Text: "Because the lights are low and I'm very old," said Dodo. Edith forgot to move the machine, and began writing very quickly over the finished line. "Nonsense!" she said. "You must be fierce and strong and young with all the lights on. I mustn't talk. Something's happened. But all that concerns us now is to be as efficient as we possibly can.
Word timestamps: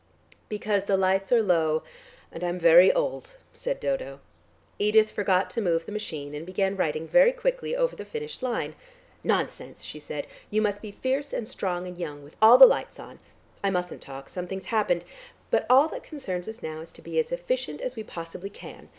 "Because 0.49 0.85
the 0.85 0.97
lights 0.97 1.31
are 1.31 1.43
low 1.43 1.83
and 2.31 2.43
I'm 2.43 2.57
very 2.57 2.91
old," 2.91 3.33
said 3.53 3.79
Dodo. 3.79 4.19
Edith 4.79 5.11
forgot 5.11 5.51
to 5.51 5.61
move 5.61 5.85
the 5.85 5.91
machine, 5.91 6.33
and 6.33 6.43
began 6.43 6.75
writing 6.75 7.07
very 7.07 7.31
quickly 7.31 7.75
over 7.75 7.95
the 7.95 8.03
finished 8.03 8.41
line. 8.41 8.73
"Nonsense!" 9.23 9.83
she 9.83 9.99
said. 9.99 10.25
"You 10.49 10.59
must 10.59 10.81
be 10.81 10.91
fierce 10.91 11.31
and 11.31 11.47
strong 11.47 11.85
and 11.85 11.99
young 11.99 12.23
with 12.23 12.35
all 12.41 12.57
the 12.57 12.65
lights 12.65 12.99
on. 12.99 13.19
I 13.63 13.69
mustn't 13.69 14.01
talk. 14.01 14.27
Something's 14.27 14.65
happened. 14.73 15.05
But 15.51 15.67
all 15.69 15.87
that 15.89 16.01
concerns 16.01 16.47
us 16.47 16.63
now 16.63 16.79
is 16.79 16.91
to 16.93 17.03
be 17.03 17.19
as 17.19 17.31
efficient 17.31 17.79
as 17.79 17.95
we 17.95 18.01
possibly 18.01 18.49
can. 18.49 18.89